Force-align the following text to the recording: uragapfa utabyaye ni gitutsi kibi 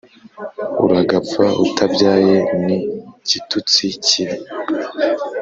uragapfa 0.85 1.45
utabyaye 1.65 2.35
ni 2.65 2.77
gitutsi 3.29 3.83
kibi 4.05 4.37